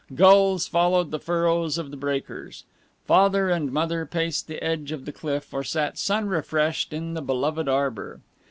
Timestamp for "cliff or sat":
5.13-5.95